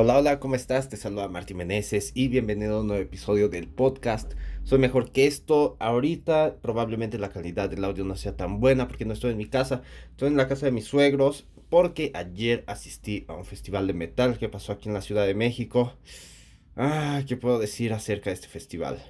Hola, 0.00 0.16
hola, 0.16 0.38
¿cómo 0.38 0.54
estás? 0.54 0.88
Te 0.88 0.96
saluda 0.96 1.26
Martín 1.26 1.56
Meneses 1.56 2.12
y 2.14 2.28
bienvenido 2.28 2.76
a 2.76 2.80
un 2.82 2.86
nuevo 2.86 3.02
episodio 3.02 3.48
del 3.48 3.66
podcast. 3.66 4.34
Soy 4.62 4.78
mejor 4.78 5.10
que 5.10 5.26
esto. 5.26 5.76
Ahorita 5.80 6.54
probablemente 6.62 7.18
la 7.18 7.30
calidad 7.30 7.68
del 7.68 7.82
audio 7.82 8.04
no 8.04 8.14
sea 8.14 8.36
tan 8.36 8.60
buena 8.60 8.86
porque 8.86 9.04
no 9.04 9.12
estoy 9.12 9.32
en 9.32 9.38
mi 9.38 9.46
casa. 9.46 9.82
Estoy 10.10 10.28
en 10.28 10.36
la 10.36 10.46
casa 10.46 10.66
de 10.66 10.70
mis 10.70 10.84
suegros 10.84 11.48
porque 11.68 12.12
ayer 12.14 12.62
asistí 12.68 13.24
a 13.26 13.34
un 13.34 13.44
festival 13.44 13.88
de 13.88 13.94
metal 13.94 14.38
que 14.38 14.48
pasó 14.48 14.70
aquí 14.70 14.88
en 14.88 14.94
la 14.94 15.00
Ciudad 15.00 15.26
de 15.26 15.34
México. 15.34 15.94
Ah, 16.76 17.22
¿qué 17.26 17.36
puedo 17.36 17.58
decir 17.58 17.92
acerca 17.92 18.30
de 18.30 18.34
este 18.34 18.46
festival? 18.46 19.04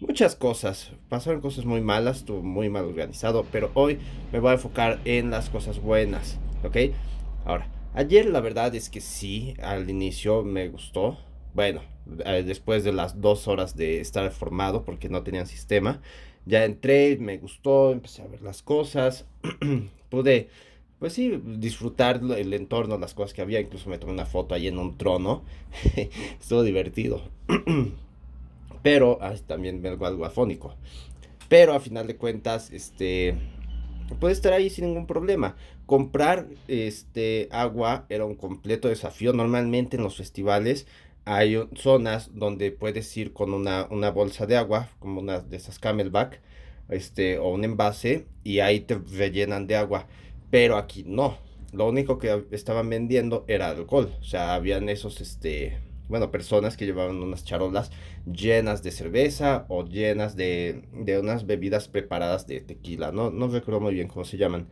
Muchas 0.00 0.34
cosas. 0.34 0.94
Pasaron 1.08 1.40
cosas 1.40 1.64
muy 1.64 1.80
malas, 1.80 2.16
estuvo 2.16 2.42
muy 2.42 2.68
mal 2.68 2.86
organizado, 2.86 3.46
pero 3.52 3.70
hoy 3.74 4.00
me 4.32 4.40
voy 4.40 4.50
a 4.50 4.54
enfocar 4.54 4.98
en 5.04 5.30
las 5.30 5.48
cosas 5.48 5.78
buenas, 5.80 6.40
¿ok? 6.64 6.76
Ahora, 7.44 7.77
Ayer 7.94 8.26
la 8.26 8.40
verdad 8.40 8.74
es 8.74 8.90
que 8.90 9.00
sí, 9.00 9.54
al 9.62 9.88
inicio 9.90 10.42
me 10.42 10.68
gustó. 10.68 11.18
Bueno, 11.54 11.82
eh, 12.24 12.42
después 12.46 12.84
de 12.84 12.92
las 12.92 13.20
dos 13.20 13.48
horas 13.48 13.76
de 13.76 14.00
estar 14.00 14.30
formado 14.30 14.84
porque 14.84 15.08
no 15.08 15.22
tenían 15.22 15.46
sistema, 15.46 16.00
ya 16.46 16.64
entré, 16.64 17.16
me 17.18 17.38
gustó, 17.38 17.92
empecé 17.92 18.22
a 18.22 18.26
ver 18.26 18.42
las 18.42 18.62
cosas, 18.62 19.26
pude, 20.10 20.48
pues 20.98 21.12
sí, 21.14 21.40
disfrutar 21.44 22.20
el 22.36 22.54
entorno, 22.54 22.98
las 22.98 23.14
cosas 23.14 23.34
que 23.34 23.42
había, 23.42 23.60
incluso 23.60 23.90
me 23.90 23.98
tomé 23.98 24.12
una 24.12 24.26
foto 24.26 24.54
ahí 24.54 24.68
en 24.68 24.78
un 24.78 24.96
trono, 24.96 25.42
estuvo 26.40 26.62
divertido. 26.62 27.22
Pero, 28.82 29.18
ay, 29.20 29.40
también 29.46 29.84
algo, 29.84 30.06
algo 30.06 30.24
afónico. 30.24 30.74
Pero 31.48 31.72
a 31.72 31.80
final 31.80 32.06
de 32.06 32.16
cuentas, 32.16 32.70
este, 32.70 33.34
puede 34.20 34.32
estar 34.32 34.52
ahí 34.52 34.70
sin 34.70 34.86
ningún 34.86 35.06
problema. 35.06 35.56
Comprar 35.86 36.46
este 36.66 37.48
agua 37.50 38.06
era 38.08 38.24
un 38.24 38.34
completo 38.34 38.88
desafío. 38.88 39.32
Normalmente 39.32 39.96
en 39.96 40.02
los 40.02 40.16
festivales 40.16 40.86
hay 41.24 41.58
zonas 41.74 42.30
donde 42.34 42.70
puedes 42.70 43.14
ir 43.16 43.32
con 43.32 43.52
una, 43.52 43.86
una 43.90 44.10
bolsa 44.10 44.46
de 44.46 44.56
agua, 44.56 44.88
como 44.98 45.20
una 45.20 45.40
de 45.40 45.56
esas 45.56 45.78
camelback, 45.78 46.40
este, 46.88 47.38
o 47.38 47.50
un 47.50 47.64
envase, 47.64 48.26
y 48.44 48.60
ahí 48.60 48.80
te 48.80 48.96
rellenan 48.96 49.66
de 49.66 49.76
agua. 49.76 50.06
Pero 50.50 50.76
aquí 50.76 51.04
no. 51.06 51.36
Lo 51.72 51.86
único 51.86 52.18
que 52.18 52.46
estaban 52.50 52.88
vendiendo 52.88 53.44
era 53.46 53.68
alcohol. 53.68 54.10
O 54.20 54.24
sea, 54.24 54.54
habían 54.54 54.88
esos, 54.88 55.20
este, 55.20 55.76
bueno, 56.08 56.30
personas 56.30 56.76
que 56.76 56.86
llevaban 56.86 57.22
unas 57.22 57.44
charolas 57.44 57.90
llenas 58.30 58.82
de 58.82 58.90
cerveza 58.90 59.66
o 59.68 59.84
llenas 59.84 60.36
de, 60.36 60.82
de 60.92 61.18
unas 61.18 61.46
bebidas 61.46 61.88
preparadas 61.88 62.46
de 62.46 62.60
tequila, 62.60 63.12
no, 63.12 63.30
no 63.30 63.48
recuerdo 63.48 63.80
muy 63.80 63.94
bien 63.94 64.08
cómo 64.08 64.24
se 64.24 64.36
llaman. 64.38 64.68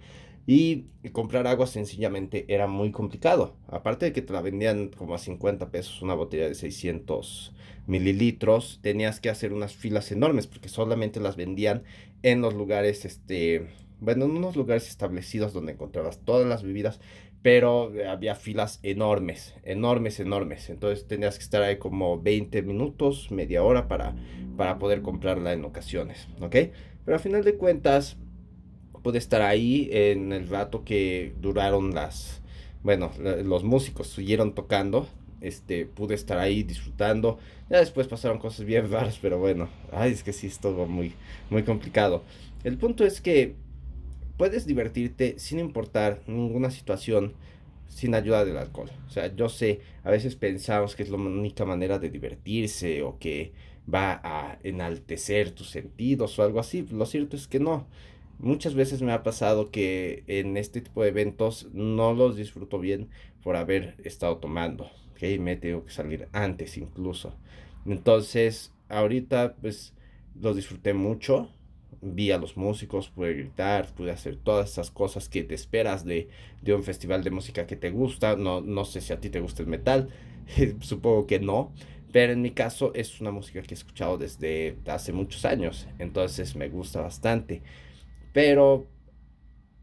Y 0.48 0.84
comprar 1.12 1.48
agua 1.48 1.66
sencillamente 1.66 2.44
era 2.48 2.68
muy 2.68 2.92
complicado. 2.92 3.56
Aparte 3.66 4.06
de 4.06 4.12
que 4.12 4.22
te 4.22 4.32
la 4.32 4.42
vendían 4.42 4.90
como 4.90 5.14
a 5.16 5.18
50 5.18 5.70
pesos 5.72 6.02
una 6.02 6.14
botella 6.14 6.46
de 6.46 6.54
600 6.54 7.52
mililitros, 7.88 8.78
tenías 8.80 9.20
que 9.20 9.28
hacer 9.28 9.52
unas 9.52 9.74
filas 9.74 10.12
enormes 10.12 10.46
porque 10.46 10.68
solamente 10.68 11.18
las 11.18 11.34
vendían 11.36 11.82
en 12.22 12.42
los 12.42 12.54
lugares, 12.54 13.04
este, 13.04 13.66
bueno, 14.00 14.26
en 14.26 14.32
unos 14.32 14.54
lugares 14.54 14.88
establecidos 14.88 15.52
donde 15.52 15.72
encontrabas 15.72 16.20
todas 16.24 16.46
las 16.46 16.62
bebidas 16.62 17.00
pero 17.42 17.92
había 18.08 18.34
filas 18.34 18.80
enormes, 18.82 19.54
enormes, 19.62 20.20
enormes. 20.20 20.68
Entonces 20.70 21.06
tenías 21.06 21.38
que 21.38 21.44
estar 21.44 21.62
ahí 21.62 21.76
como 21.76 22.20
20 22.20 22.62
minutos, 22.62 23.30
media 23.30 23.62
hora 23.62 23.88
para, 23.88 24.14
para 24.56 24.78
poder 24.78 25.02
comprarla 25.02 25.52
en 25.52 25.64
ocasiones, 25.64 26.28
¿ok? 26.40 26.56
Pero 27.04 27.16
a 27.16 27.20
final 27.20 27.44
de 27.44 27.54
cuentas, 27.56 28.16
pude 29.06 29.18
estar 29.18 29.40
ahí 29.42 29.88
en 29.92 30.32
el 30.32 30.48
rato 30.48 30.82
que 30.82 31.32
duraron 31.40 31.94
las, 31.94 32.42
bueno, 32.82 33.12
los 33.44 33.62
músicos 33.62 34.08
siguieron 34.08 34.52
tocando, 34.52 35.08
este, 35.40 35.86
pude 35.86 36.16
estar 36.16 36.38
ahí 36.38 36.64
disfrutando. 36.64 37.38
Ya 37.70 37.78
después 37.78 38.08
pasaron 38.08 38.38
cosas 38.38 38.66
bien 38.66 38.90
raras, 38.90 39.20
pero 39.22 39.38
bueno, 39.38 39.68
ay, 39.92 40.10
es 40.10 40.24
que 40.24 40.32
sí 40.32 40.48
es 40.48 40.58
todo 40.58 40.86
muy, 40.86 41.14
muy 41.50 41.62
complicado. 41.62 42.24
El 42.64 42.78
punto 42.78 43.04
es 43.04 43.20
que 43.20 43.54
puedes 44.36 44.66
divertirte 44.66 45.38
sin 45.38 45.58
importar 45.58 46.20
ninguna 46.26 46.70
situación 46.70 47.34
sin 47.88 48.14
ayuda 48.14 48.44
del 48.44 48.56
alcohol. 48.56 48.90
O 49.06 49.10
sea, 49.10 49.34
yo 49.34 49.48
sé, 49.48 49.80
a 50.04 50.10
veces 50.10 50.36
pensamos 50.36 50.96
que 50.96 51.02
es 51.02 51.10
la 51.10 51.16
única 51.16 51.64
manera 51.64 51.98
de 51.98 52.10
divertirse 52.10 53.02
o 53.02 53.18
que 53.18 53.52
va 53.92 54.20
a 54.22 54.58
enaltecer 54.64 55.52
tus 55.52 55.70
sentidos 55.70 56.38
o 56.38 56.42
algo 56.42 56.60
así. 56.60 56.86
Lo 56.90 57.06
cierto 57.06 57.36
es 57.36 57.46
que 57.46 57.60
no. 57.60 57.86
Muchas 58.38 58.74
veces 58.74 59.00
me 59.00 59.12
ha 59.12 59.22
pasado 59.22 59.70
que 59.70 60.24
en 60.26 60.56
este 60.56 60.80
tipo 60.82 61.02
de 61.02 61.08
eventos 61.08 61.68
no 61.72 62.12
los 62.12 62.36
disfruto 62.36 62.78
bien 62.78 63.08
por 63.42 63.56
haber 63.56 63.94
estado 64.04 64.36
tomando. 64.38 64.90
¿okay? 65.12 65.38
Me 65.38 65.56
tengo 65.56 65.84
que 65.84 65.92
salir 65.92 66.28
antes 66.32 66.76
incluso. 66.76 67.34
Entonces, 67.86 68.72
ahorita 68.88 69.54
pues 69.60 69.94
los 70.38 70.56
disfruté 70.56 70.92
mucho 70.92 71.50
vi 72.00 72.30
a 72.30 72.38
los 72.38 72.56
músicos, 72.56 73.08
pude 73.08 73.34
gritar, 73.34 73.92
pude 73.94 74.10
hacer 74.10 74.36
todas 74.36 74.70
esas 74.70 74.90
cosas 74.90 75.28
que 75.28 75.44
te 75.44 75.54
esperas 75.54 76.04
de, 76.04 76.28
de 76.62 76.74
un 76.74 76.82
festival 76.82 77.24
de 77.24 77.30
música 77.30 77.66
que 77.66 77.76
te 77.76 77.90
gusta. 77.90 78.36
No, 78.36 78.60
no 78.60 78.84
sé 78.84 79.00
si 79.00 79.12
a 79.12 79.20
ti 79.20 79.30
te 79.30 79.40
gusta 79.40 79.62
el 79.62 79.68
metal, 79.68 80.08
supongo 80.80 81.26
que 81.26 81.40
no, 81.40 81.72
pero 82.12 82.32
en 82.32 82.42
mi 82.42 82.50
caso 82.50 82.92
es 82.94 83.20
una 83.20 83.30
música 83.30 83.62
que 83.62 83.74
he 83.74 83.78
escuchado 83.78 84.18
desde 84.18 84.76
hace 84.86 85.12
muchos 85.12 85.44
años, 85.44 85.86
entonces 85.98 86.56
me 86.56 86.68
gusta 86.68 87.00
bastante. 87.00 87.62
Pero 88.32 88.86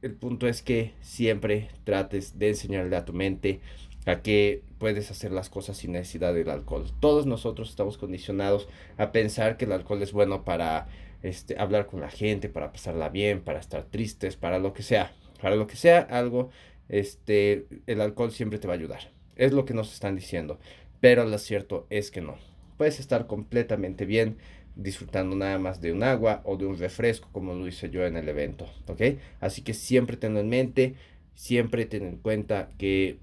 el 0.02 0.16
punto 0.16 0.48
es 0.48 0.62
que 0.62 0.94
siempre 1.02 1.70
trates 1.84 2.38
de 2.38 2.50
enseñarle 2.50 2.96
a 2.96 3.06
tu 3.06 3.14
mente 3.14 3.62
a 4.06 4.22
que 4.22 4.64
puedes 4.80 5.10
hacer 5.12 5.32
las 5.32 5.50
cosas 5.50 5.78
sin 5.78 5.94
necesidad 5.94 6.34
del 6.34 6.50
alcohol. 6.50 6.92
Todos 7.00 7.26
nosotros 7.26 7.70
estamos 7.70 7.98
condicionados 7.98 8.68
a 8.98 9.12
pensar 9.12 9.56
que 9.56 9.66
el 9.66 9.72
alcohol 9.72 10.02
es 10.02 10.12
bueno 10.12 10.44
para 10.44 10.88
este, 11.24 11.58
hablar 11.58 11.88
con 11.88 12.02
la 12.02 12.10
gente, 12.10 12.50
para 12.50 12.72
pasarla 12.72 13.10
bien, 13.10 13.42
para 13.42 13.60
estar 13.60 13.86
tristes, 13.86 14.36
para 14.36 14.60
lo 14.60 14.74
que 14.74 14.84
sea. 14.84 15.14
Para 15.42 15.56
lo 15.56 15.68
que 15.68 15.76
sea 15.76 16.00
algo, 16.00 16.52
este, 16.90 17.66
el 17.88 18.02
alcohol 18.02 18.32
siempre 18.32 18.60
te 18.60 18.68
va 18.68 18.74
a 18.74 18.78
ayudar. 18.78 19.12
Es 19.36 19.52
lo 19.52 19.66
que 19.66 19.74
nos 19.74 19.92
están 19.92 20.16
diciendo. 20.16 20.60
Pero 21.00 21.26
lo 21.26 21.38
cierto 21.38 21.88
es 21.90 22.12
que 22.12 22.22
no. 22.22 22.38
Puedes 22.78 23.00
estar 23.00 23.28
completamente 23.28 24.06
bien 24.06 24.38
disfrutando 24.76 25.36
nada 25.36 25.60
más 25.60 25.82
de 25.82 25.92
un 25.92 26.04
agua 26.04 26.42
o 26.46 26.58
de 26.58 26.66
un 26.66 26.78
refresco 26.78 27.30
como 27.32 27.54
lo 27.54 27.68
hice 27.68 27.90
yo 27.90 28.06
en 28.06 28.18
el 28.18 28.28
evento, 28.28 28.68
¿ok? 28.88 29.02
Así 29.40 29.62
que 29.62 29.74
siempre 29.74 30.18
tenlo 30.18 30.40
en 30.40 30.50
mente, 30.50 30.96
siempre 31.36 31.86
ten 31.86 32.04
en 32.04 32.18
cuenta 32.18 32.70
que 32.78 33.20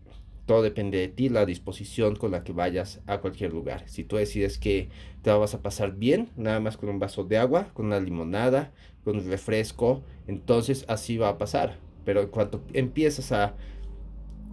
todo 0.51 0.63
depende 0.63 0.99
de 0.99 1.07
ti, 1.07 1.29
la 1.29 1.47
disposición 1.47 2.17
con 2.17 2.33
la 2.33 2.43
que 2.43 2.51
vayas 2.53 3.01
a 3.07 3.19
cualquier 3.19 3.53
lugar. 3.53 3.85
Si 3.87 4.03
tú 4.03 4.17
decides 4.17 4.59
que 4.59 4.89
te 5.23 5.31
vas 5.31 5.55
a 5.55 5.63
pasar 5.63 5.95
bien, 5.95 6.29
nada 6.37 6.59
más 6.59 6.77
con 6.77 6.89
un 6.89 6.99
vaso 6.99 7.23
de 7.23 7.39
agua, 7.39 7.69
con 7.73 7.87
una 7.87 8.01
limonada, 8.01 8.73
con 9.05 9.17
un 9.17 9.29
refresco, 9.29 10.03
entonces 10.27 10.85
así 10.89 11.19
va 11.19 11.29
a 11.29 11.39
pasar. 11.39 11.77
Pero 12.05 12.21
en 12.21 12.31
cuanto 12.31 12.65
empiezas 12.73 13.31
a 13.31 13.55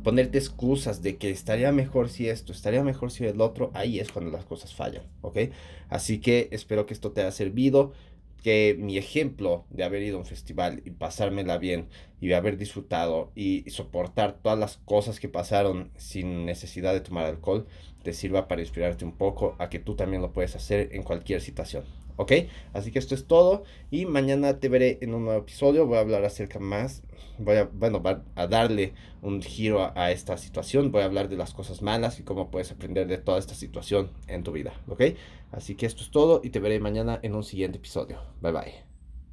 ponerte 0.03 0.37
excusas 0.37 1.01
de 1.01 1.17
que 1.17 1.31
estaría 1.31 1.71
mejor 1.71 2.09
si 2.09 2.29
esto, 2.29 2.51
estaría 2.51 2.83
mejor 2.83 3.09
si 3.09 3.25
el 3.25 3.41
otro, 3.41 3.71
ahí 3.73 3.99
es 3.99 4.11
cuando 4.11 4.29
las 4.29 4.45
cosas 4.45 4.75
fallan, 4.75 5.01
¿ok? 5.21 5.49
Así 5.89 6.19
que 6.19 6.47
espero 6.51 6.85
que 6.85 6.93
esto 6.93 7.11
te 7.11 7.21
haya 7.21 7.31
servido 7.31 7.93
que 8.47 8.77
mi 8.79 8.97
ejemplo 8.97 9.65
de 9.69 9.83
haber 9.83 10.03
ido 10.03 10.15
a 10.15 10.19
un 10.21 10.25
festival 10.25 10.81
y 10.85 10.91
pasármela 10.91 11.57
bien 11.57 11.89
y 12.21 12.27
de 12.29 12.35
haber 12.35 12.57
disfrutado 12.57 13.29
y 13.35 13.69
soportar 13.69 14.37
todas 14.41 14.57
las 14.57 14.77
cosas 14.77 15.19
que 15.19 15.27
pasaron 15.27 15.91
sin 15.97 16.45
necesidad 16.45 16.93
de 16.93 17.01
tomar 17.01 17.25
alcohol 17.25 17.67
te 18.03 18.13
sirva 18.13 18.47
para 18.47 18.61
inspirarte 18.61 19.03
un 19.03 19.17
poco 19.17 19.57
a 19.59 19.69
que 19.69 19.79
tú 19.79 19.97
también 19.97 20.21
lo 20.21 20.31
puedes 20.31 20.55
hacer 20.55 20.91
en 20.93 21.03
cualquier 21.03 21.41
situación. 21.41 21.83
¿Ok? 22.17 22.33
Así 22.73 22.91
que 22.91 22.99
esto 22.99 23.15
es 23.15 23.25
todo 23.25 23.63
y 23.89 24.05
mañana 24.05 24.59
te 24.59 24.69
veré 24.69 24.97
en 25.01 25.13
un 25.13 25.25
nuevo 25.25 25.39
episodio. 25.39 25.85
Voy 25.85 25.97
a 25.97 26.01
hablar 26.01 26.25
acerca 26.25 26.59
más, 26.59 27.03
voy 27.37 27.57
a, 27.57 27.69
bueno, 27.71 28.01
a 28.35 28.47
darle 28.47 28.93
un 29.21 29.41
giro 29.41 29.91
a, 29.95 30.11
esta 30.11 30.37
situación. 30.37 30.91
Voy 30.91 31.03
a 31.03 31.05
hablar 31.05 31.29
de 31.29 31.37
las 31.37 31.53
cosas 31.53 31.81
malas 31.81 32.19
y 32.19 32.23
cómo 32.23 32.51
puedes 32.51 32.71
aprender 32.71 33.07
de 33.07 33.17
toda 33.17 33.39
esta 33.39 33.53
situación 33.53 34.11
en 34.27 34.43
tu 34.43 34.51
vida. 34.51 34.73
¿Ok? 34.87 35.03
Así 35.51 35.75
que 35.75 35.85
esto 35.85 36.03
es 36.03 36.11
todo 36.11 36.41
y 36.43 36.49
te 36.49 36.59
veré 36.59 36.79
mañana 36.79 37.19
en 37.21 37.35
un 37.35 37.43
siguiente 37.43 37.77
episodio. 37.77 38.19
Bye 38.41 38.51
bye. 38.51 38.86